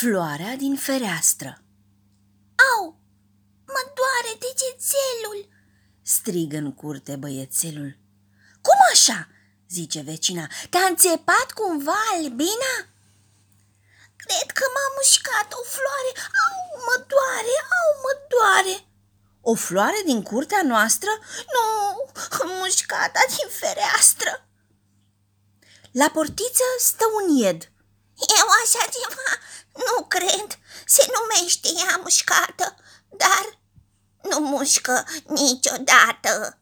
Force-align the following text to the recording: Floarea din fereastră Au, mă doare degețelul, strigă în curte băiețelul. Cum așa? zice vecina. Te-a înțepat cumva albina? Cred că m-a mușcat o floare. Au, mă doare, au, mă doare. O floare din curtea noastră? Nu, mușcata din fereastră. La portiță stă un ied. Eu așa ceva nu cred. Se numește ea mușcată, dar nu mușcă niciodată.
Floarea 0.00 0.56
din 0.56 0.76
fereastră 0.76 1.62
Au, 2.70 2.82
mă 3.74 3.82
doare 3.98 4.32
degețelul, 4.44 5.40
strigă 6.02 6.56
în 6.56 6.74
curte 6.74 7.16
băiețelul. 7.16 7.98
Cum 8.66 8.78
așa? 8.92 9.28
zice 9.68 10.00
vecina. 10.00 10.46
Te-a 10.70 10.84
înțepat 10.92 11.48
cumva 11.58 11.98
albina? 12.14 12.74
Cred 14.22 14.48
că 14.58 14.64
m-a 14.74 14.88
mușcat 14.96 15.48
o 15.60 15.62
floare. 15.74 16.12
Au, 16.46 16.58
mă 16.86 16.96
doare, 17.12 17.54
au, 17.80 17.90
mă 18.04 18.12
doare. 18.34 18.76
O 19.40 19.54
floare 19.54 20.00
din 20.04 20.22
curtea 20.22 20.62
noastră? 20.64 21.10
Nu, 21.54 21.66
mușcata 22.58 23.22
din 23.36 23.48
fereastră. 23.60 24.32
La 25.90 26.08
portiță 26.16 26.66
stă 26.78 27.04
un 27.18 27.36
ied. 27.36 27.60
Eu 28.40 28.46
așa 28.62 28.82
ceva 28.94 29.08
nu 29.14 29.14
cred. 29.14 29.27
Se 30.88 31.06
numește 31.16 31.68
ea 31.76 32.00
mușcată, 32.02 32.76
dar 33.08 33.58
nu 34.22 34.38
mușcă 34.38 35.04
niciodată. 35.26 36.57